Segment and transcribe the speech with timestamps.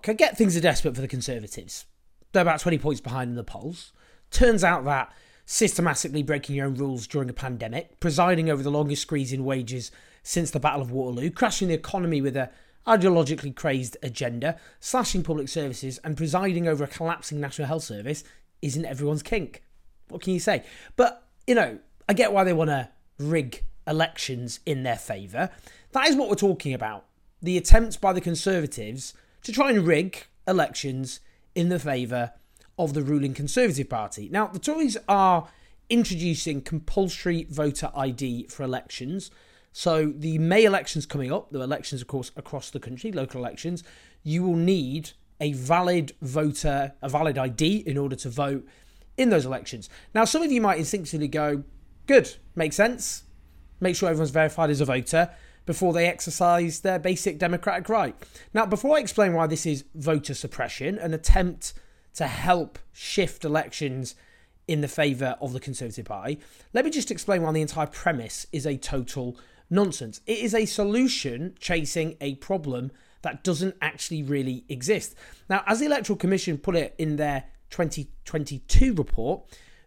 [0.00, 1.84] Look, I get things are desperate for the Conservatives.
[2.32, 3.92] They're about 20 points behind in the polls.
[4.30, 5.12] Turns out that
[5.44, 9.90] systematically breaking your own rules during a pandemic, presiding over the longest squeeze in wages
[10.22, 12.48] since the Battle of Waterloo, crashing the economy with a
[12.86, 18.24] ideologically crazed agenda, slashing public services, and presiding over a collapsing National Health Service
[18.62, 19.62] isn't everyone's kink.
[20.08, 20.64] What can you say?
[20.96, 21.78] But, you know,
[22.08, 25.50] I get why they want to rig elections in their favour.
[25.92, 27.04] That is what we're talking about.
[27.42, 29.12] The attempts by the Conservatives
[29.42, 31.20] to try and rig elections
[31.54, 32.32] in the favour
[32.78, 34.28] of the ruling Conservative Party.
[34.30, 35.48] Now, the Tories are
[35.88, 39.30] introducing compulsory voter ID for elections.
[39.72, 43.84] So, the May elections coming up, the elections, of course, across the country, local elections,
[44.22, 45.10] you will need
[45.40, 48.66] a valid voter, a valid ID in order to vote
[49.16, 49.88] in those elections.
[50.14, 51.64] Now, some of you might instinctively go,
[52.06, 53.24] good, makes sense.
[53.80, 55.30] Make sure everyone's verified as a voter
[55.70, 58.16] before they exercise their basic democratic right.
[58.52, 61.74] Now, before I explain why this is voter suppression, an attempt
[62.14, 64.16] to help shift elections
[64.66, 66.40] in the favour of the Conservative Party,
[66.72, 69.38] let me just explain why the entire premise is a total
[69.70, 70.20] nonsense.
[70.26, 72.90] It is a solution chasing a problem
[73.22, 75.14] that doesn't actually really exist.
[75.48, 79.42] Now, as the Electoral Commission put it in their 2022 report,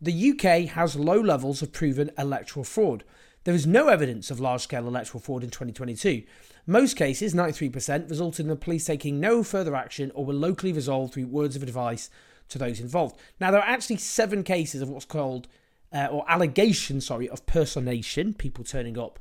[0.00, 3.04] the UK has low levels of proven electoral fraud.
[3.48, 6.22] There is no evidence of large scale electoral fraud in 2022.
[6.66, 11.14] Most cases, 93%, resulted in the police taking no further action or were locally resolved
[11.14, 12.10] through words of advice
[12.50, 13.18] to those involved.
[13.40, 15.48] Now, there are actually seven cases of what's called,
[15.94, 19.18] uh, or allegations, sorry, of personation, people turning up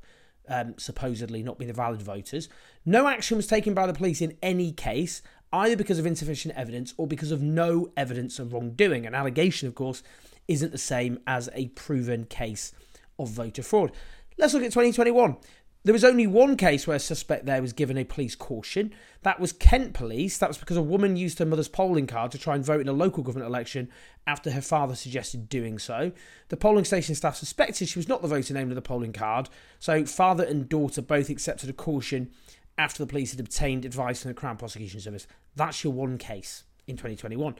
[0.50, 2.50] um, supposedly not being the valid voters.
[2.86, 5.22] No action was taken by the police in any case,
[5.54, 9.06] either because of insufficient evidence or because of no evidence of wrongdoing.
[9.06, 10.04] An allegation, of course,
[10.50, 12.74] isn't the same as a proven case
[13.20, 13.92] of voter fraud.
[14.38, 15.38] Let's look at 2021.
[15.84, 18.94] There was only one case where a suspect there was given a police caution.
[19.24, 20.38] That was Kent Police.
[20.38, 22.88] That was because a woman used her mother's polling card to try and vote in
[22.88, 23.90] a local government election
[24.28, 26.12] after her father suggested doing so.
[26.50, 29.50] The polling station staff suspected she was not the voter named on the polling card,
[29.80, 32.32] so father and daughter both accepted a caution
[32.78, 35.26] after the police had obtained advice from the Crown Prosecution Service.
[35.56, 37.56] That's your one case in 2021.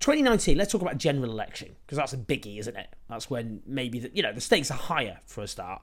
[0.00, 2.88] 2019, let's talk about general election because that's a biggie, isn't it?
[3.08, 5.82] That's when maybe the, you know the stakes are higher for a start.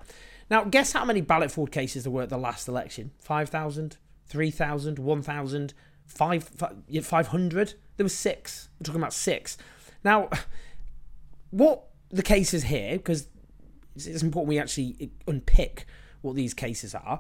[0.50, 3.12] Now, guess how many ballot fraud cases there were at the last election?
[3.20, 3.98] 5,000,
[4.28, 5.74] 3,000, 1,000,
[6.06, 7.74] 500?
[7.98, 8.70] There were six.
[8.80, 9.58] We're talking about six.
[10.04, 10.30] Now,
[11.50, 13.28] what the cases here, because
[13.96, 15.86] it's important we actually unpick
[16.22, 17.20] what these cases are.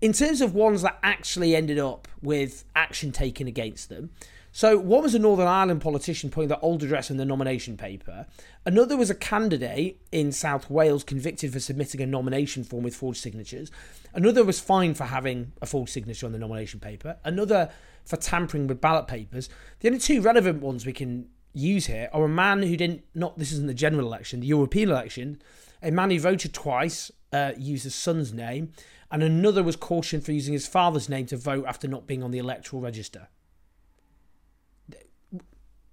[0.00, 4.10] In terms of ones that actually ended up with action taken against them,
[4.56, 8.24] so one was a Northern Ireland politician putting the old address in the nomination paper.
[8.64, 13.20] Another was a candidate in South Wales convicted for submitting a nomination form with forged
[13.20, 13.72] signatures.
[14.14, 17.16] Another was fined for having a forged signature on the nomination paper.
[17.24, 17.68] Another
[18.04, 19.48] for tampering with ballot papers.
[19.80, 23.36] The only two relevant ones we can use here are a man who didn't not
[23.36, 25.42] this isn't the general election, the European election,
[25.82, 28.72] a man who voted twice, uh, used his son's name,
[29.10, 32.30] and another was cautioned for using his father's name to vote after not being on
[32.30, 33.26] the electoral register.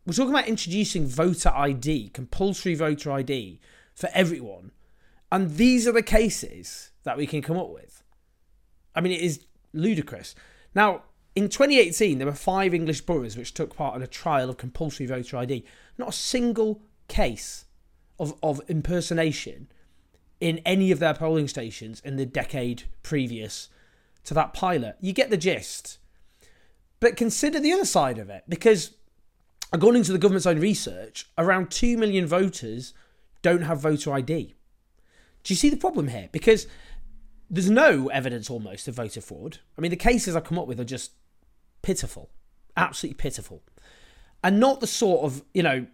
[0.05, 3.59] We're talking about introducing voter ID, compulsory voter ID
[3.93, 4.71] for everyone.
[5.31, 8.03] And these are the cases that we can come up with.
[8.95, 10.35] I mean, it is ludicrous.
[10.73, 11.03] Now,
[11.35, 15.05] in 2018, there were five English boroughs which took part in a trial of compulsory
[15.05, 15.63] voter ID.
[15.97, 17.65] Not a single case
[18.19, 19.67] of, of impersonation
[20.39, 23.69] in any of their polling stations in the decade previous
[24.23, 24.95] to that pilot.
[24.99, 25.99] You get the gist.
[26.99, 28.91] But consider the other side of it, because
[29.71, 32.93] according to the government's own research, around 2 million voters
[33.41, 34.55] don't have voter ID.
[35.43, 36.29] Do you see the problem here?
[36.31, 36.67] Because
[37.49, 39.59] there's no evidence almost of voter fraud.
[39.77, 41.11] I mean, the cases I've come up with are just
[41.81, 42.29] pitiful,
[42.77, 43.63] absolutely pitiful.
[44.43, 45.85] And not the sort of, you know,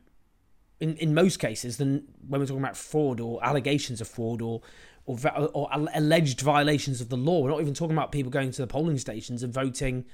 [0.80, 4.62] in, in most cases, then when we're talking about fraud or allegations of fraud or,
[5.06, 5.18] or,
[5.54, 8.68] or alleged violations of the law, we're not even talking about people going to the
[8.68, 10.06] polling stations and voting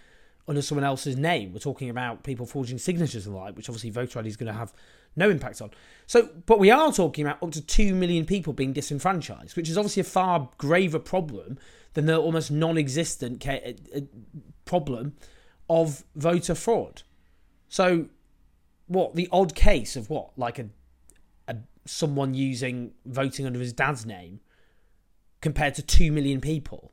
[0.48, 1.54] under someone else's name.
[1.54, 4.52] We're talking about people forging signatures and the like, which obviously voter ID is going
[4.52, 4.74] to have
[5.16, 5.72] no impact on.
[6.06, 9.78] So, but we are talking about up to 2 million people being disenfranchised, which is
[9.78, 11.58] obviously a far graver problem
[11.94, 13.60] than the almost non-existent uh,
[14.66, 15.14] problem
[15.70, 17.04] of voter fraud.
[17.70, 18.08] So,
[18.88, 20.68] what the odd case of what like a,
[21.48, 21.56] a
[21.86, 24.42] someone using voting under his dad's name
[25.42, 26.93] compared to two million people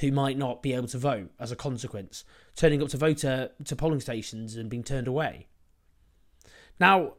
[0.00, 2.24] who might not be able to vote as a consequence,
[2.56, 5.46] turning up to voter to polling stations and being turned away.
[6.78, 7.14] Now,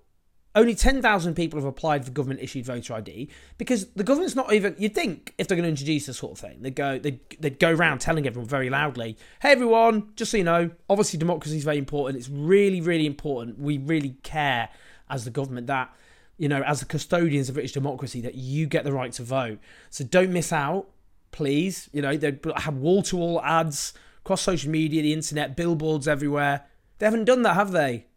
[0.54, 4.75] only 10,000 people have applied for government issued voter ID because the government's not even.
[4.78, 7.60] You'd think if they're going to introduce this sort of thing, they'd go, they'd, they'd
[7.60, 11.63] go around telling everyone very loudly, hey everyone, just so you know, obviously democracy is
[11.63, 12.18] very important.
[12.18, 13.60] It's really, really important.
[13.60, 14.69] We really care
[15.10, 15.95] as the government that,
[16.38, 19.60] you know, as the custodians of British democracy, that you get the right to vote.
[19.89, 20.89] So don't miss out,
[21.31, 21.89] please.
[21.92, 26.66] You know, they have wall to wall ads across social media, the internet, billboards everywhere.
[27.00, 28.07] They haven't done that, have they?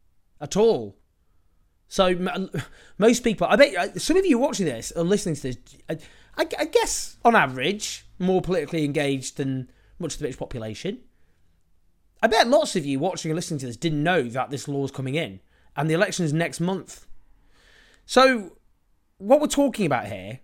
[0.40, 0.96] At all.
[1.88, 2.28] So
[2.98, 5.58] most people, I bet uh, some of you watching this or listening to this,
[5.88, 5.98] I,
[6.58, 11.00] I, guess on average, more politically engaged than much of the British population.
[12.22, 14.84] I bet lots of you watching and listening to this didn't know that this law
[14.84, 15.40] is coming in,
[15.76, 17.06] and the election is next month.
[18.06, 18.56] So,
[19.18, 20.40] what we're talking about here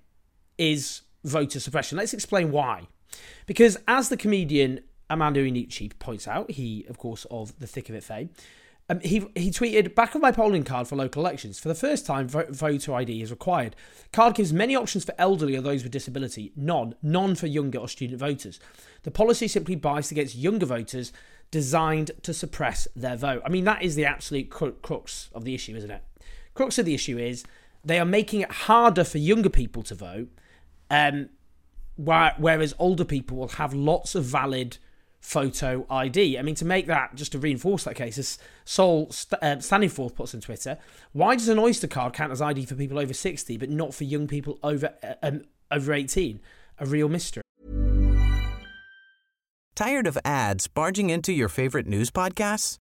[0.59, 1.99] is voter suppression.
[1.99, 2.89] Let's explain why.
[3.47, 4.81] Because as the comedian
[5.11, 8.31] Armando Iannucci points out, he, of course, of the Thick of It fame,
[8.89, 11.61] um, he he tweeted, "Back of my polling card for local elections.
[11.61, 13.77] For the first time, voter ID is required.
[14.13, 16.53] Card gives many options for elderly or those with disability.
[16.57, 18.59] None, none for younger or student voters.
[19.05, 21.13] The policy simply biased against younger voters,
[21.53, 23.43] designed to suppress their vote.
[23.45, 26.03] I mean, that is the absolute crux of the issue, isn't it?
[26.55, 27.45] Crux of the issue is
[27.85, 30.29] they are making it harder for younger people to vote,
[30.91, 31.31] um,
[31.97, 34.79] whereas older people will have lots of valid."
[35.21, 36.39] photo ID.
[36.39, 40.35] I mean, to make that, just to reinforce that case, as Sol St- uh, puts
[40.35, 40.79] on Twitter,
[41.13, 44.05] why does an Oyster card count as ID for people over 60 but not for
[44.05, 46.41] young people over, uh, um, over 18?
[46.79, 47.43] A real mystery.
[49.75, 52.77] Tired of ads barging into your favorite news podcasts?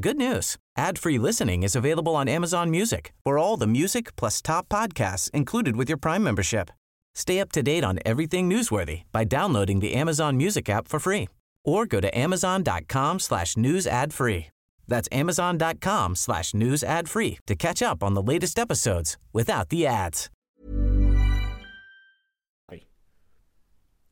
[0.00, 0.56] Good news.
[0.76, 5.76] Ad-free listening is available on Amazon Music for all the music plus top podcasts included
[5.76, 6.70] with your Prime membership.
[7.14, 11.28] Stay up to date on everything newsworthy by downloading the Amazon Music app for free
[11.64, 14.46] or go to amazon.com slash news ad free.
[14.86, 19.86] That's amazon.com slash news ad free to catch up on the latest episodes without the
[19.86, 20.28] ads.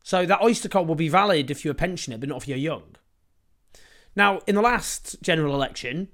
[0.04, 2.58] So that Oyster card will be valid if you're a pensioner, but not if you're
[2.58, 2.96] young.
[4.16, 6.08] Now, in the last general election,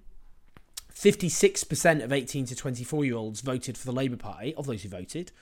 [0.95, 4.89] 56% of 18 to 24 year olds voted for the Labour Party, of those who
[4.89, 5.33] voted.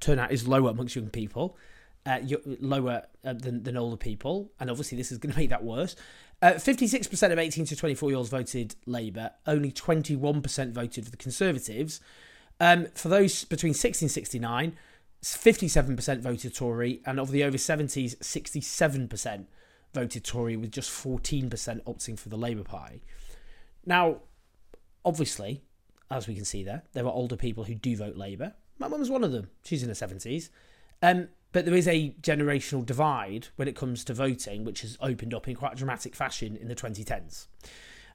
[0.00, 1.56] Turnout is lower amongst young people
[2.08, 2.20] uh,
[2.60, 5.94] lower uh, than, than older people, and obviously this is going to make that worse.
[6.40, 11.16] Uh, 56% of 18 to 24 year olds voted Labour, only 21% voted for the
[11.16, 12.00] Conservatives.
[12.60, 14.76] Um, for those between 60 and 69,
[15.22, 19.44] 57% voted Tory, and of the over 70s, 67%
[19.92, 21.50] voted Tory, with just 14%
[21.84, 23.02] opting for the Labour Party.
[23.84, 24.18] Now,
[25.04, 25.62] obviously,
[26.10, 28.54] as we can see there, there are older people who do vote Labour.
[28.78, 29.50] My mum's one of them.
[29.64, 30.50] She's in her 70s.
[31.02, 35.32] Um, but there is a generational divide when it comes to voting, which has opened
[35.32, 37.46] up in quite a dramatic fashion in the 2010s.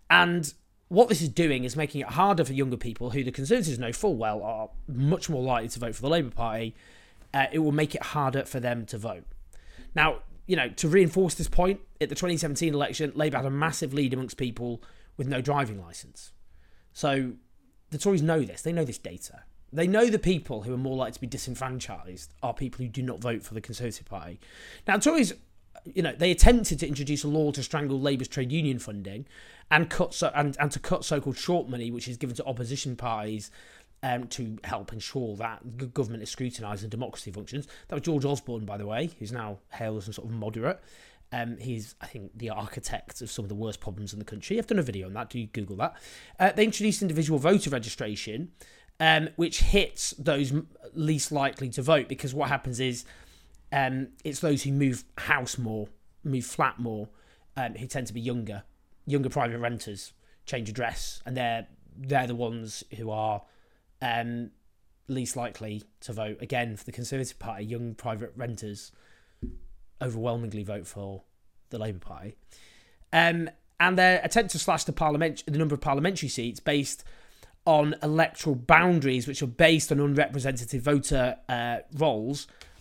[0.10, 0.54] And
[0.89, 3.92] what this is doing is making it harder for younger people who the Conservatives know
[3.92, 6.75] full well are much more likely to vote for the Labour Party.
[7.33, 9.25] Uh, it will make it harder for them to vote.
[9.95, 13.94] Now, you know, to reinforce this point, at the 2017 election, Labour had a massive
[13.94, 14.83] lead amongst people
[15.18, 16.31] with no driving licence.
[16.92, 17.33] So
[17.90, 19.44] the Tories know this, they know this data.
[19.73, 23.01] They know the people who are more likely to be disenfranchised are people who do
[23.01, 24.39] not vote for the Conservative Party.
[24.87, 25.33] Now, Tories,
[25.85, 29.25] you know, they attempted to introduce a law to strangle Labour's trade union funding
[29.71, 32.95] and cut so and, and to cut so-called short money, which is given to opposition
[32.95, 33.51] parties
[34.03, 37.68] um, to help ensure that government is scrutinised and democracy functions.
[37.87, 40.80] That was George Osborne, by the way, who's now hailed as a sort of moderate.
[41.31, 44.59] Um, he's, I think, the architect of some of the worst problems in the country.
[44.59, 45.31] I've done a video on that.
[45.31, 45.95] Do you Google that.
[46.39, 48.51] Uh, they introduced individual voter registration,
[49.00, 50.54] um, which hits those
[50.94, 53.06] least likely to vote because what happens is
[53.71, 55.88] um, it's those who move house more,
[56.23, 57.09] move flat more,
[57.57, 58.64] um, who tend to be younger,
[59.06, 60.14] younger private renters,
[60.45, 63.44] change address, and they're they're the ones who are
[64.02, 64.52] um,
[65.07, 67.66] least likely to vote again for the Conservative Party.
[67.66, 68.92] Young private renters
[70.02, 71.23] overwhelmingly vote for
[71.69, 72.35] the Labour Party,
[73.12, 77.04] um, and their attempt to slash the parliament the number of parliamentary seats based
[77.66, 81.78] on electoral boundaries, which are based on unrepresentative voter uh,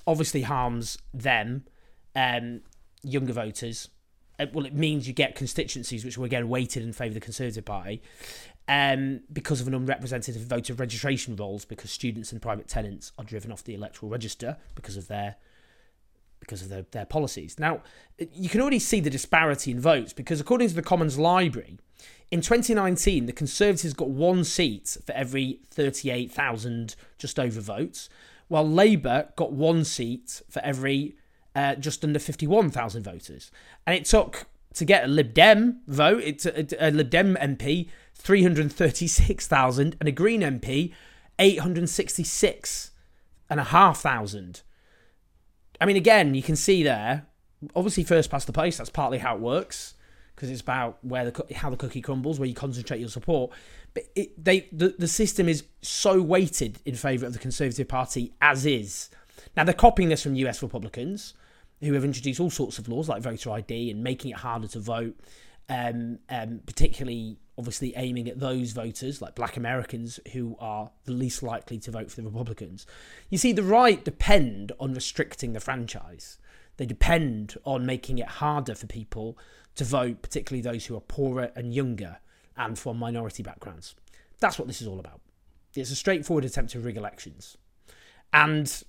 [0.07, 1.65] obviously harms them,
[2.17, 2.61] um,
[3.03, 3.89] younger voters.
[4.39, 7.21] Uh, well, it means you get constituencies which were again weighted in favour of the
[7.21, 8.03] Conservative Party
[8.69, 13.53] um, because of an unrepresentative voter registration rolls, because students and private tenants are driven
[13.53, 15.37] off the electoral register because of their
[16.43, 17.59] because of their, their policies.
[17.59, 17.83] Now,
[18.19, 21.79] you can already see the disparity in votes because according to the Commons Library,
[22.33, 28.09] in 2019, the Conservatives got one seat for every 38,000 just over votes,
[28.49, 31.15] while Labour got one seat for every
[31.55, 33.51] uh, just under 51,000 voters.
[33.87, 37.89] And it took to get a Lib Dem vote, it's a, a Lib Dem MP,
[38.15, 40.93] 336,000, and a Green MP,
[41.39, 42.91] 866
[43.51, 44.63] and a half thousand.
[45.83, 47.27] I mean, again, you can see there,
[47.75, 49.95] obviously, first past the post, that's partly how it works
[50.37, 53.51] because it's about where the how the cookie crumbles, where you concentrate your support.
[53.93, 58.33] But it, they the, the system is so weighted in favour of the Conservative Party
[58.41, 59.11] as is.
[59.57, 61.35] Now they're copying this from US Republicans
[61.81, 64.79] who have introduced all sorts of laws like voter ID and making it harder to
[64.79, 65.19] vote,
[65.69, 71.43] um, um, particularly obviously aiming at those voters like black Americans who are the least
[71.43, 72.87] likely to vote for the Republicans.
[73.29, 76.39] You see, the right depend on restricting the franchise.
[76.79, 79.39] They depend on making it harder for people
[79.75, 82.19] to vote, particularly those who are poorer and younger
[82.57, 83.95] and from minority backgrounds.
[84.41, 85.21] That's what this is all about.
[85.75, 87.57] It's a straightforward attempt to rig elections.
[88.33, 88.83] And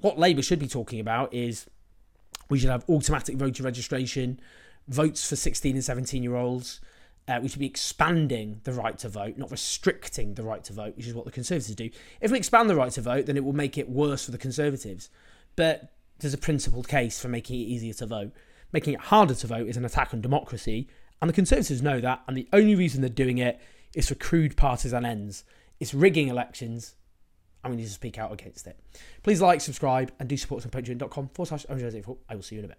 [0.00, 1.66] what Labour should be talking about is
[2.48, 4.40] we should have automatic voter registration,
[4.88, 6.80] votes for 16 and 17 year olds.
[7.26, 10.94] Uh, we should be expanding the right to vote, not restricting the right to vote,
[10.96, 11.88] which is what the Conservatives do.
[12.20, 14.38] If we expand the right to vote, then it will make it worse for the
[14.38, 15.08] Conservatives.
[15.56, 18.32] But there's a principled case for making it easier to vote.
[18.72, 20.88] Making it harder to vote is an attack on democracy,
[21.22, 23.58] and the Conservatives know that, and the only reason they're doing it
[23.94, 25.44] is for crude partisan ends.
[25.80, 26.94] It's rigging elections,
[27.62, 28.78] and we need to speak out against it.
[29.22, 32.58] Please like, subscribe, and do support us on patreon.com forward slash I will see you
[32.60, 32.78] in a bit.